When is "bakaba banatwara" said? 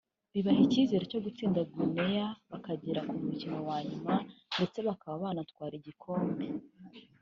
4.87-5.73